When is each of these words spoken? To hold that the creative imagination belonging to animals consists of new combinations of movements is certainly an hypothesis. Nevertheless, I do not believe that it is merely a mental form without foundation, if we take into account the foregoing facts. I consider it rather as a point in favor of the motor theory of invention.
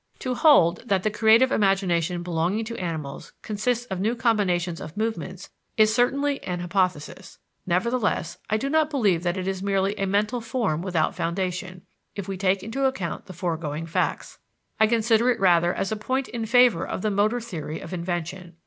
To 0.17 0.33
hold 0.33 0.87
that 0.87 1.03
the 1.03 1.11
creative 1.11 1.51
imagination 1.51 2.23
belonging 2.23 2.65
to 2.65 2.77
animals 2.79 3.33
consists 3.43 3.85
of 3.85 3.99
new 3.99 4.15
combinations 4.15 4.81
of 4.81 4.97
movements 4.97 5.51
is 5.77 5.93
certainly 5.93 6.43
an 6.43 6.59
hypothesis. 6.59 7.37
Nevertheless, 7.67 8.39
I 8.49 8.57
do 8.57 8.67
not 8.67 8.89
believe 8.89 9.21
that 9.21 9.37
it 9.37 9.47
is 9.47 9.61
merely 9.61 9.93
a 9.99 10.07
mental 10.07 10.41
form 10.41 10.81
without 10.81 11.13
foundation, 11.13 11.83
if 12.15 12.27
we 12.27 12.35
take 12.35 12.63
into 12.63 12.85
account 12.85 13.27
the 13.27 13.33
foregoing 13.33 13.85
facts. 13.85 14.39
I 14.79 14.87
consider 14.87 15.29
it 15.29 15.39
rather 15.39 15.71
as 15.71 15.91
a 15.91 15.95
point 15.95 16.27
in 16.29 16.47
favor 16.47 16.83
of 16.83 17.03
the 17.03 17.11
motor 17.11 17.39
theory 17.39 17.79
of 17.79 17.93
invention. 17.93 18.55